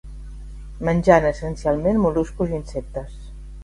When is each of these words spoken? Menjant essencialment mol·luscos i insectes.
Menjant 0.89 1.29
essencialment 1.33 2.03
mol·luscos 2.07 2.53
i 2.57 2.61
insectes. 2.65 3.19